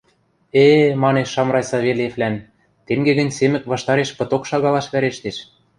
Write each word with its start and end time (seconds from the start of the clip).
—Э-э,— 0.65 0.89
манеш 1.03 1.27
Шамрай 1.33 1.65
Савельевлӓн,— 1.69 2.35
тенге 2.85 3.11
гӹнь 3.19 3.35
Семӹк 3.37 3.63
ваштареш 3.71 4.09
пыток 4.17 4.43
шагалаш 4.49 4.87
вӓрештеш. 4.93 5.37